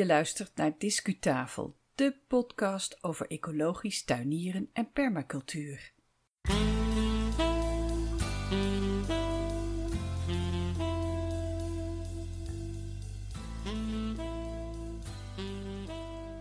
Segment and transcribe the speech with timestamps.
[0.00, 5.92] Je luistert naar Discutafel, de podcast over ecologisch tuinieren en permacultuur.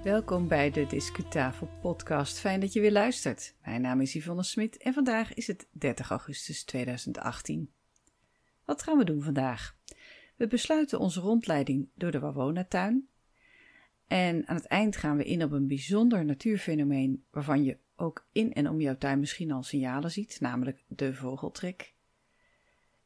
[0.04, 2.40] Welkom bij de Discutafel podcast.
[2.40, 3.56] Fijn dat je weer luistert.
[3.64, 7.72] Mijn naam is Yvonne Smit en vandaag is het 30 augustus 2018.
[8.66, 9.78] Wat gaan we doen vandaag?
[10.36, 13.09] We besluiten onze rondleiding door de Wawona-tuin.
[14.10, 18.54] En aan het eind gaan we in op een bijzonder natuurfenomeen waarvan je ook in
[18.54, 21.94] en om jouw tuin misschien al signalen ziet, namelijk de vogeltrek.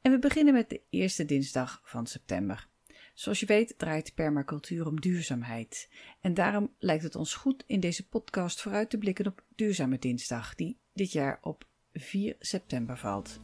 [0.02, 2.68] En we beginnen met de eerste dinsdag van september.
[3.14, 5.90] Zoals je weet draait permacultuur om duurzaamheid.
[6.22, 10.56] En daarom lijkt het ons goed in deze podcast vooruit te blikken op Duurzame Dinsdag,
[10.56, 13.40] die dit jaar op 4 september valt.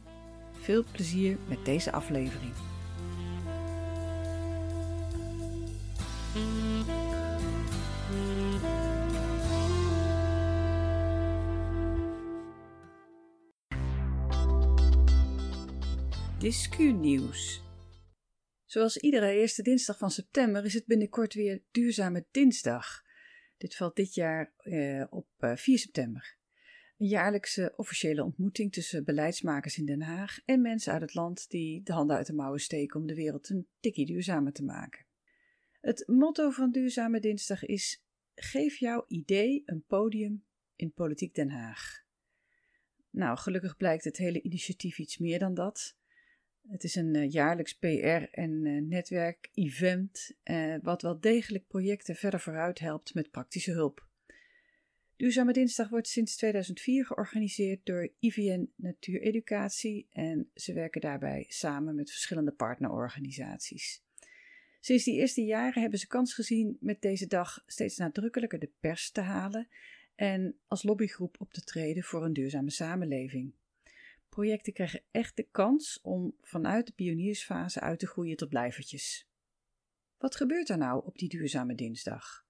[0.52, 2.69] Veel plezier met deze aflevering.
[16.50, 17.62] Discu-nieuws.
[18.66, 23.02] Zoals iedere eerste dinsdag van september is het binnenkort weer Duurzame Dinsdag.
[23.58, 26.36] Dit valt dit jaar eh, op eh, 4 september.
[26.98, 31.82] Een jaarlijkse officiële ontmoeting tussen beleidsmakers in Den Haag en mensen uit het land die
[31.82, 35.04] de handen uit de mouwen steken om de wereld een tikkie duurzamer te maken.
[35.80, 38.02] Het motto van Duurzame Dinsdag is:
[38.34, 40.44] Geef jouw idee een podium
[40.76, 42.04] in Politiek Den Haag.
[43.10, 45.98] Nou, gelukkig blijkt het hele initiatief iets meer dan dat.
[46.68, 52.40] Het is een uh, jaarlijks PR- en uh, netwerk-event, uh, wat wel degelijk projecten verder
[52.40, 54.08] vooruit helpt met praktische hulp.
[55.16, 62.10] Duurzame Dinsdag wordt sinds 2004 georganiseerd door IVN Natuureducatie en ze werken daarbij samen met
[62.10, 64.02] verschillende partnerorganisaties.
[64.80, 69.10] Sinds die eerste jaren hebben ze kans gezien met deze dag steeds nadrukkelijker de pers
[69.10, 69.68] te halen
[70.14, 73.52] en als lobbygroep op te treden voor een duurzame samenleving.
[74.40, 79.28] Projecten krijgen echt de kans om vanuit de pioniersfase uit te groeien tot blijvertjes.
[80.18, 82.46] Wat gebeurt er nou op die duurzame dinsdag?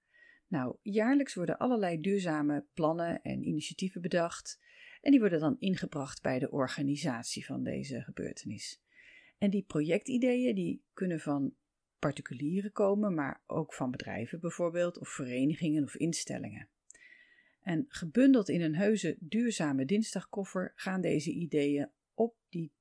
[0.46, 4.60] Nou, jaarlijks worden allerlei duurzame plannen en initiatieven bedacht
[5.00, 8.82] en die worden dan ingebracht bij de organisatie van deze gebeurtenis.
[9.38, 11.54] En die projectideeën die kunnen van
[11.98, 16.68] particulieren komen, maar ook van bedrijven bijvoorbeeld, of verenigingen of instellingen.
[17.62, 22.72] En gebundeld in een heuse duurzame dinsdagkoffer gaan deze ideeën op die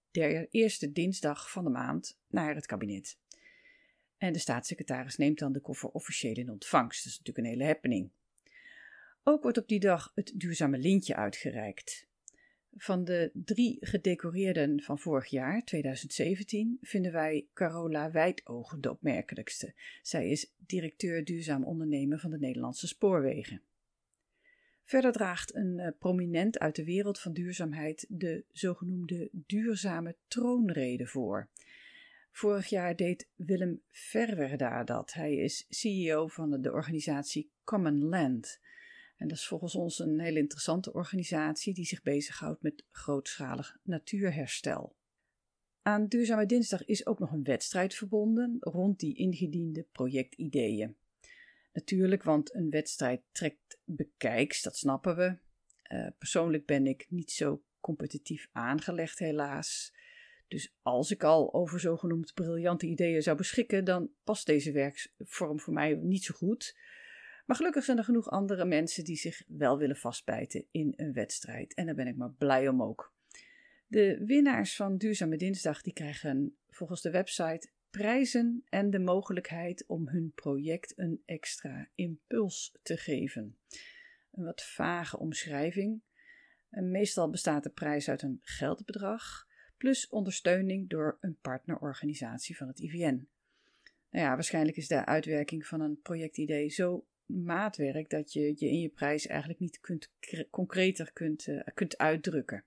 [0.49, 3.17] eerste dinsdag van de maand naar het kabinet.
[4.17, 7.03] En de staatssecretaris neemt dan de koffer officieel in ontvangst.
[7.03, 8.09] Dat is natuurlijk een hele happening.
[9.23, 12.07] Ook wordt op die dag het duurzame lintje uitgereikt.
[12.75, 19.73] Van de drie gedecoreerden van vorig jaar, 2017, vinden wij Carola Wijdogen de opmerkelijkste.
[20.01, 23.61] Zij is directeur duurzaam ondernemen van de Nederlandse Spoorwegen.
[24.89, 31.49] Verder draagt een uh, prominent uit de wereld van duurzaamheid de zogenoemde duurzame troonrede voor.
[32.31, 35.13] Vorig jaar deed Willem Verwerda dat.
[35.13, 38.59] Hij is CEO van de organisatie Common Land.
[39.17, 44.95] En dat is volgens ons een hele interessante organisatie die zich bezighoudt met grootschalig natuurherstel.
[45.81, 50.95] Aan Duurzame Dinsdag is ook nog een wedstrijd verbonden rond die ingediende projectideeën.
[51.73, 55.37] Natuurlijk, want een wedstrijd trekt bekijks, dat snappen we.
[55.95, 59.93] Uh, persoonlijk ben ik niet zo competitief aangelegd, helaas.
[60.47, 65.73] Dus als ik al over zogenoemd briljante ideeën zou beschikken, dan past deze werkvorm voor
[65.73, 66.77] mij niet zo goed.
[67.45, 71.73] Maar gelukkig zijn er genoeg andere mensen die zich wel willen vastbijten in een wedstrijd.
[71.73, 73.13] En daar ben ik maar blij om ook.
[73.87, 80.07] De winnaars van Duurzame Dinsdag die krijgen volgens de website prijzen en de mogelijkheid om
[80.07, 83.57] hun project een extra impuls te geven.
[84.31, 86.01] Een wat vage omschrijving.
[86.69, 93.27] Meestal bestaat de prijs uit een geldbedrag plus ondersteuning door een partnerorganisatie van het IVN.
[94.09, 98.79] Nou ja, waarschijnlijk is de uitwerking van een projectidee zo maatwerk dat je je in
[98.79, 100.11] je prijs eigenlijk niet kunt,
[100.49, 102.63] concreter kunt, uh, kunt uitdrukken.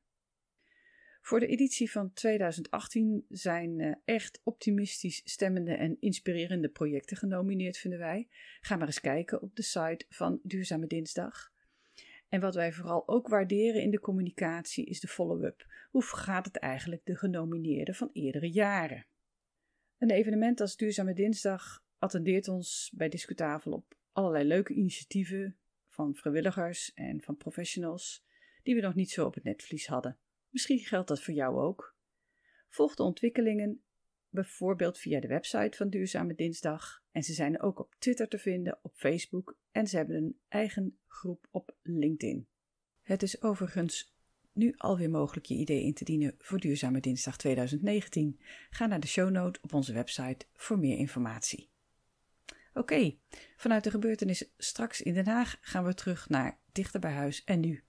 [1.22, 7.98] Voor de editie van 2018 zijn uh, echt optimistisch stemmende en inspirerende projecten genomineerd, vinden
[7.98, 8.28] wij.
[8.60, 11.52] Ga maar eens kijken op de site van Duurzame Dinsdag.
[12.28, 15.66] En wat wij vooral ook waarderen in de communicatie is de follow-up.
[15.90, 19.06] Hoe gaat het eigenlijk de genomineerden van eerdere jaren?
[19.98, 25.56] Een evenement als Duurzame Dinsdag attendeert ons bij Discutafel op allerlei leuke initiatieven
[25.88, 28.24] van vrijwilligers en van professionals
[28.62, 30.18] die we nog niet zo op het netvlies hadden.
[30.52, 31.96] Misschien geldt dat voor jou ook.
[32.68, 33.82] Volg de ontwikkelingen
[34.28, 37.02] bijvoorbeeld via de website van Duurzame Dinsdag.
[37.10, 40.98] En ze zijn ook op Twitter te vinden, op Facebook en ze hebben een eigen
[41.06, 42.46] groep op LinkedIn.
[43.00, 44.14] Het is overigens
[44.52, 48.40] nu alweer mogelijk je idee in te dienen voor Duurzame Dinsdag 2019.
[48.70, 51.70] Ga naar de shownote op onze website voor meer informatie.
[52.74, 53.16] Oké,
[53.56, 57.60] vanuit de gebeurtenis straks in Den Haag gaan we terug naar dichter bij huis en
[57.60, 57.84] nu.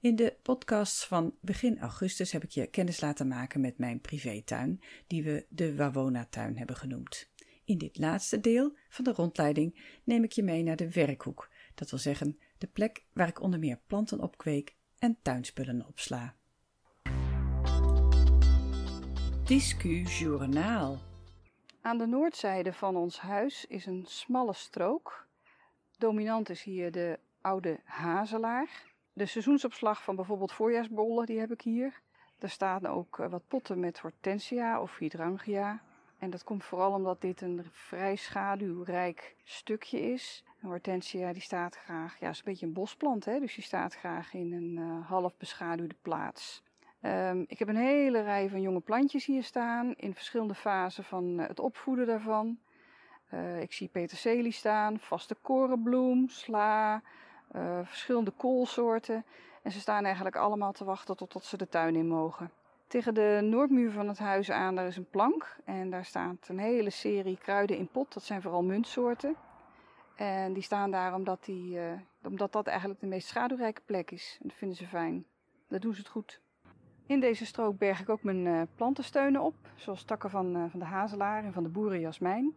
[0.00, 4.80] In de podcasts van begin augustus heb ik je kennis laten maken met mijn privétuin,
[5.06, 7.30] die we de Wawona-tuin hebben genoemd.
[7.64, 11.90] In dit laatste deel van de rondleiding neem ik je mee naar de werkhoek, dat
[11.90, 16.36] wil zeggen de plek waar ik onder meer planten opkweek en tuinspullen opsla.
[19.44, 20.98] Discu Journaal.
[21.80, 25.28] Aan de noordzijde van ons huis is een smalle strook.
[25.96, 28.96] Dominant is hier de oude hazelaar.
[29.18, 32.00] De seizoensopslag van bijvoorbeeld voorjaarsbollen, die heb ik hier.
[32.38, 35.82] Er staan ook eh, wat potten met hortensia of hydrangea.
[36.18, 40.44] En dat komt vooral omdat dit een vrij schaduwrijk stukje is.
[40.62, 43.94] Een hortensia die staat graag, ja, is een beetje een bosplant, hè, dus die staat
[43.94, 46.62] graag in een uh, half beschaduwde plaats.
[47.02, 51.40] Um, ik heb een hele rij van jonge plantjes hier staan in verschillende fasen van
[51.40, 52.58] uh, het opvoeden daarvan.
[53.60, 57.02] Ik zie peterselie staan, vaste korenbloem, sla,
[57.56, 59.24] uh, verschillende koolsoorten.
[59.62, 62.50] En ze staan eigenlijk allemaal te wachten totdat ze de tuin in mogen.
[62.86, 66.58] Tegen de noordmuur van het huis aan daar is een plank en daar staat een
[66.58, 68.14] hele serie kruiden in pot.
[68.14, 69.36] Dat zijn vooral muntsoorten.
[70.16, 71.82] En die staan daar omdat, die, uh,
[72.22, 74.38] omdat dat eigenlijk de meest schaduwrijke plek is.
[74.42, 75.24] En dat vinden ze fijn.
[75.68, 76.40] Dat doen ze het goed.
[77.06, 80.86] In deze strook berg ik ook mijn uh, plantensteunen op, zoals takken van, van de
[80.86, 82.54] hazelaar en van de boerenjasmijn.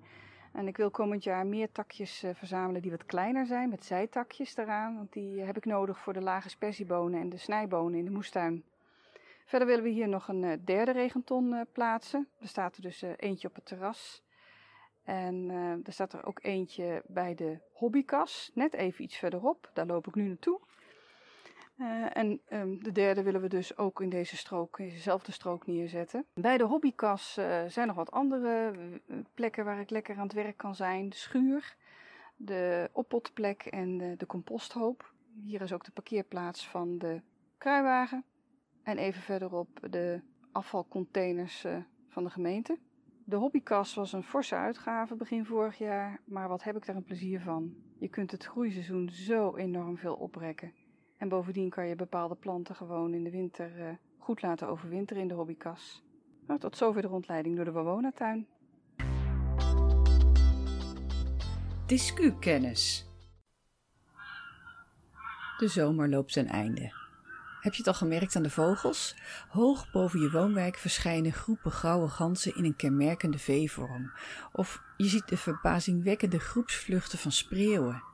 [0.51, 4.57] En ik wil komend jaar meer takjes uh, verzamelen die wat kleiner zijn, met zijtakjes
[4.57, 4.95] eraan.
[4.95, 8.63] Want die heb ik nodig voor de lage spersiebonen en de snijbonen in de moestuin.
[9.45, 12.27] Verder willen we hier nog een derde regenton plaatsen.
[12.39, 14.23] Er staat er dus eentje op het terras.
[15.03, 15.49] En
[15.85, 19.69] er staat er ook eentje bij de hobbykas, net even iets verderop.
[19.73, 20.59] Daar loop ik nu naartoe.
[21.81, 25.67] Uh, en um, de derde willen we dus ook in deze strook, in dezelfde strook
[25.67, 26.25] neerzetten.
[26.33, 28.73] Bij de hobbykas uh, zijn nog wat andere
[29.07, 31.09] uh, plekken waar ik lekker aan het werk kan zijn.
[31.09, 31.75] De schuur,
[32.35, 35.13] de oppotplek en de, de composthoop.
[35.43, 37.21] Hier is ook de parkeerplaats van de
[37.57, 38.23] kruiwagen.
[38.83, 41.65] En even verderop de afvalcontainers
[42.09, 42.77] van de gemeente.
[43.23, 47.03] De hobbykas was een forse uitgave begin vorig jaar, maar wat heb ik daar een
[47.03, 47.75] plezier van.
[47.99, 50.73] Je kunt het groeiseizoen zo enorm veel oprekken.
[51.21, 55.27] En bovendien kan je bepaalde planten gewoon in de winter uh, goed laten overwinteren in
[55.27, 56.03] de hobbykas.
[56.47, 58.47] Nou, tot zover de rondleiding door de Wawona-tuin.
[61.85, 63.09] Discu-kennis.
[65.57, 66.93] De zomer loopt ten einde.
[67.59, 69.15] Heb je het al gemerkt aan de vogels?
[69.49, 74.11] Hoog boven je woonwijk verschijnen groepen grauwe ganzen in een kenmerkende V-vorm.
[74.51, 78.09] Of je ziet de verbazingwekkende groepsvluchten van spreeuwen.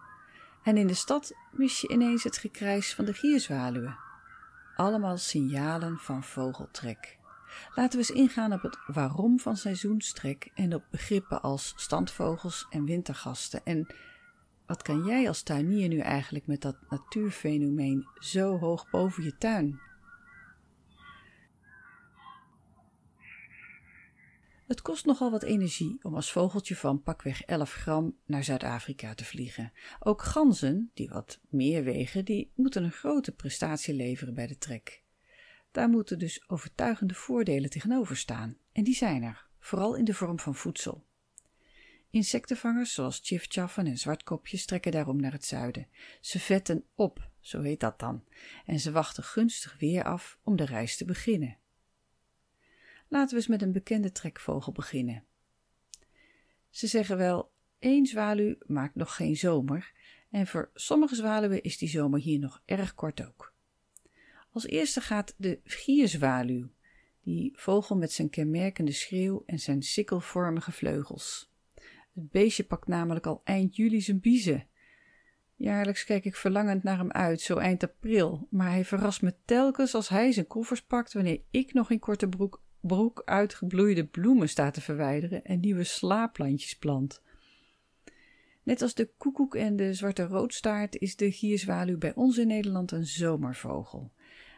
[0.67, 3.97] En in de stad mis je ineens het gekrijs van de gierzwaluwen.
[4.75, 7.17] Allemaal signalen van vogeltrek.
[7.75, 12.85] Laten we eens ingaan op het waarom van seizoenstrek en op begrippen als standvogels en
[12.85, 13.65] wintergasten.
[13.65, 13.87] En
[14.65, 19.79] wat kan jij als tuinier nu eigenlijk met dat natuurfenomeen zo hoog boven je tuin?
[24.67, 29.25] Het kost nogal wat energie om als vogeltje van pakweg 11 gram naar Zuid-Afrika te
[29.25, 29.71] vliegen.
[29.99, 35.03] Ook ganzen, die wat meer wegen, die moeten een grote prestatie leveren bij de trek.
[35.71, 38.57] Daar moeten dus overtuigende voordelen tegenover staan.
[38.71, 41.05] En die zijn er, vooral in de vorm van voedsel.
[42.09, 45.87] Insectenvangers zoals chifchaffen en zwartkopjes trekken daarom naar het zuiden.
[46.21, 48.23] Ze vetten op, zo heet dat dan,
[48.65, 51.57] en ze wachten gunstig weer af om de reis te beginnen.
[53.07, 55.23] Laten we eens met een bekende trekvogel beginnen.
[56.69, 59.91] Ze zeggen wel: één zwaluw maakt nog geen zomer,
[60.29, 63.53] en voor sommige zwaluwen is die zomer hier nog erg kort ook.
[64.51, 66.69] Als eerste gaat de gierzwaluw,
[67.21, 71.51] die vogel met zijn kenmerkende schreeuw en zijn sikkelvormige vleugels.
[72.13, 74.67] Het beestje pakt namelijk al eind juli zijn biezen.
[75.55, 79.93] Jaarlijks kijk ik verlangend naar hem uit, zo eind april, maar hij verrast me telkens
[79.93, 84.73] als hij zijn koffers pakt wanneer ik nog in korte broek broek uitgebloeide bloemen staat
[84.73, 87.21] te verwijderen en nieuwe slaapplantjes plant.
[88.63, 92.91] Net als de koekoek en de zwarte roodstaart is de gierzwaluw bij ons in Nederland
[92.91, 94.11] een zomervogel.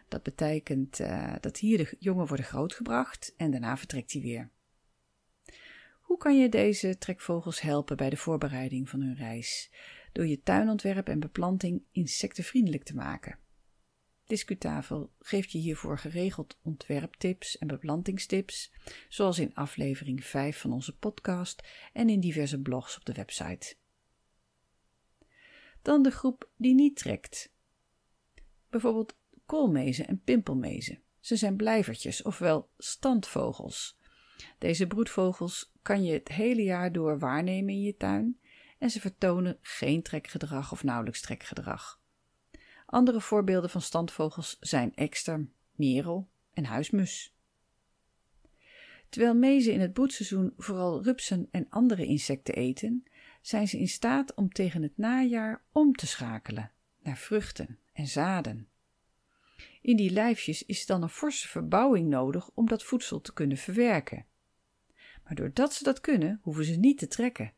[0.07, 4.49] Dat betekent uh, dat hier de jongen worden grootgebracht en daarna vertrekt hij weer.
[6.01, 9.71] Hoe kan je deze trekvogels helpen bij de voorbereiding van hun reis?
[10.11, 13.37] Door je tuinontwerp en beplanting insectenvriendelijk te maken.
[14.29, 18.73] Discutafel geeft je hiervoor geregeld ontwerptips en beplantingstips,
[19.07, 23.75] zoals in aflevering 5 van onze podcast en in diverse blogs op de website.
[25.81, 27.53] Dan de groep die niet trekt.
[28.69, 31.01] Bijvoorbeeld koolmezen en pimpelmezen.
[31.19, 33.99] Ze zijn blijvertjes, ofwel standvogels.
[34.57, 38.39] Deze broedvogels kan je het hele jaar door waarnemen in je tuin
[38.77, 41.98] en ze vertonen geen trekgedrag of nauwelijks trekgedrag.
[42.89, 47.35] Andere voorbeelden van standvogels zijn ekster, merel en huismus.
[49.09, 53.03] Terwijl mezen in het broedseizoen vooral rupsen en andere insecten eten,
[53.41, 56.71] zijn ze in staat om tegen het najaar om te schakelen
[57.03, 58.69] naar vruchten en zaden.
[59.81, 64.25] In die lijfjes is dan een forse verbouwing nodig om dat voedsel te kunnen verwerken.
[65.23, 67.53] Maar doordat ze dat kunnen, hoeven ze niet te trekken.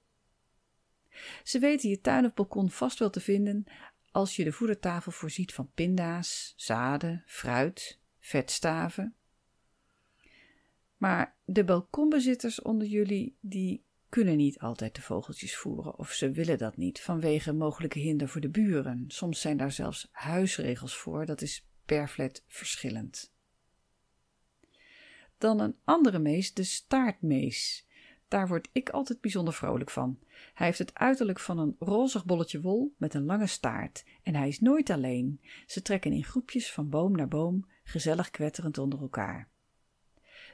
[1.43, 3.65] Ze weten je tuin of balkon vast wel te vinden
[4.11, 9.15] als je de voedertafel voorziet van pinda's, zaden, fruit, vetstaven.
[10.97, 16.57] Maar de balkonbezitters onder jullie, die kunnen niet altijd de vogeltjes voeren of ze willen
[16.57, 19.05] dat niet vanwege mogelijke hinder voor de buren.
[19.07, 23.33] Soms zijn daar zelfs huisregels voor, dat is per flat verschillend.
[25.37, 27.87] Dan een andere mees, de staartmees.
[28.31, 30.19] Daar word ik altijd bijzonder vrolijk van.
[30.53, 34.47] Hij heeft het uiterlijk van een rozig bolletje wol met een lange staart en hij
[34.47, 35.41] is nooit alleen.
[35.65, 39.49] Ze trekken in groepjes van boom naar boom, gezellig kwetterend onder elkaar.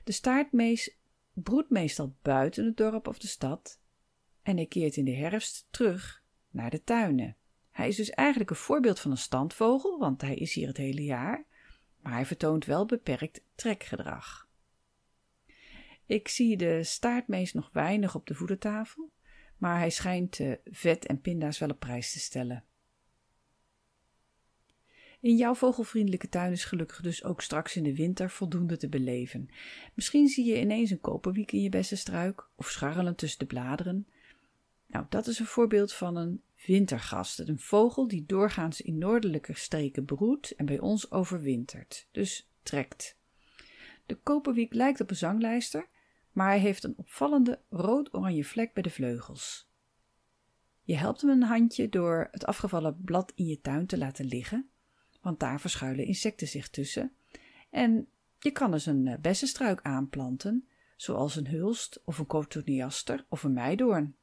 [0.03, 0.97] De staartmees
[1.33, 3.79] broedt meestal buiten het dorp of de stad
[4.41, 7.35] en hij keert in de herfst terug naar de tuinen.
[7.71, 11.03] Hij is dus eigenlijk een voorbeeld van een standvogel, want hij is hier het hele
[11.03, 11.45] jaar,
[12.01, 14.46] maar hij vertoont wel beperkt trekgedrag.
[16.07, 19.11] Ik zie de staartmees nog weinig op de voedertafel,
[19.57, 22.63] maar hij schijnt uh, vet en pinda's wel op prijs te stellen.
[25.19, 29.49] In jouw vogelvriendelijke tuin is gelukkig dus ook straks in de winter voldoende te beleven.
[29.93, 34.07] Misschien zie je ineens een koperwiek in je bessenstruik of scharrelen tussen de bladeren.
[34.87, 40.05] Nou, dat is een voorbeeld van een wintergast, een vogel die doorgaans in noordelijke streken
[40.05, 43.17] broedt en bij ons overwintert, dus trekt.
[44.05, 45.87] De koperwiek lijkt op een zanglijster,
[46.37, 49.69] maar hij heeft een opvallende rood-oranje vlek bij de vleugels.
[50.83, 54.69] Je helpt hem een handje door het afgevallen blad in je tuin te laten liggen,
[55.21, 57.13] want daar verschuilen insecten zich tussen.
[57.69, 58.07] En
[58.39, 63.53] je kan dus een eh, bessenstruik aanplanten, zoals een hulst of een cotoneaster of een
[63.53, 64.15] meidoorn.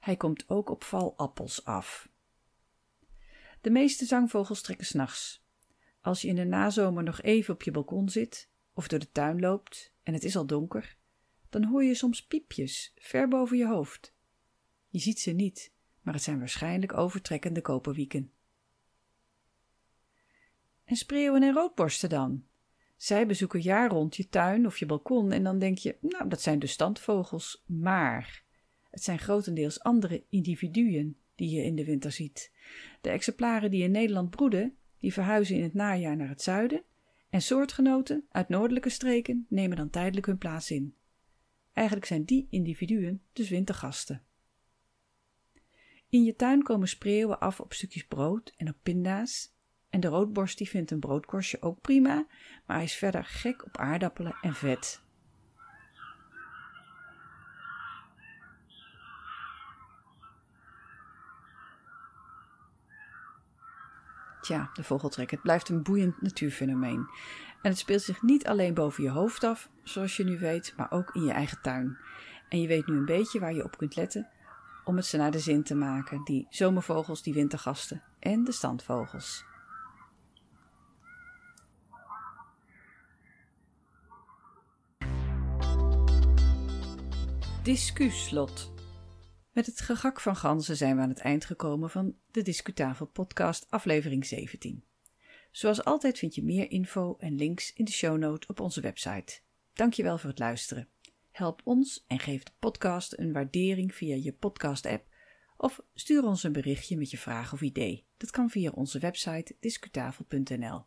[0.00, 2.08] Hij komt ook op valappels af.
[3.60, 5.44] De meeste zangvogels trekken s'nachts.
[6.00, 9.40] Als je in de nazomer nog even op je balkon zit of door de tuin
[9.40, 11.00] loopt en het is al donker,
[11.52, 14.14] dan hoor je soms piepjes ver boven je hoofd.
[14.88, 18.32] Je ziet ze niet, maar het zijn waarschijnlijk overtrekkende koperwieken.
[20.84, 22.44] En spreeuwen en roodborsten dan?
[22.96, 26.42] Zij bezoeken jaar rond je tuin of je balkon en dan denk je, nou, dat
[26.42, 28.44] zijn dus standvogels, maar
[28.90, 32.52] het zijn grotendeels andere individuen die je in de winter ziet.
[33.00, 36.82] De exemplaren die in Nederland broeden, die verhuizen in het najaar naar het zuiden
[37.30, 40.94] en soortgenoten uit noordelijke streken nemen dan tijdelijk hun plaats in.
[41.72, 44.22] Eigenlijk zijn die individuen dus wintergasten.
[46.08, 49.54] In je tuin komen spreeuwen af op stukjes brood en op pinda's.
[49.88, 52.26] En de roodborst die vindt een broodkorstje ook prima,
[52.66, 55.02] maar hij is verder gek op aardappelen en vet.
[64.40, 65.30] Tja, de vogeltrek.
[65.30, 67.06] Het blijft een boeiend natuurfenomeen.
[67.62, 70.90] En het speelt zich niet alleen boven je hoofd af, zoals je nu weet, maar
[70.90, 71.98] ook in je eigen tuin.
[72.48, 74.28] En je weet nu een beetje waar je op kunt letten
[74.84, 79.44] om het ze naar de zin te maken, die zomervogels, die wintergasten en de standvogels.
[87.62, 88.72] Discuslot.
[89.52, 93.66] Met het gegak van ganzen zijn we aan het eind gekomen van de Discutafel podcast
[93.70, 94.84] aflevering 17.
[95.52, 99.40] Zoals altijd vind je meer info en links in de shownote op onze website.
[99.72, 100.88] Dankjewel voor het luisteren.
[101.30, 105.10] Help ons en geef de podcast een waardering via je podcast-app
[105.56, 108.06] of stuur ons een berichtje met je vraag of idee.
[108.16, 110.84] Dat kan via onze website discutafel.nl.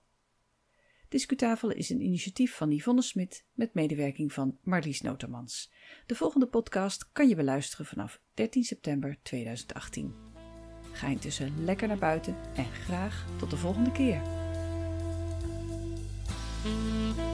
[1.09, 5.71] Discutafel is een initiatief van Yvonne Smit met medewerking van Marlies Notermans.
[6.05, 10.13] De volgende podcast kan je beluisteren vanaf 13 september 2018.
[10.91, 14.44] Ga intussen lekker naar buiten en graag tot de volgende keer.
[16.65, 17.24] Thank you.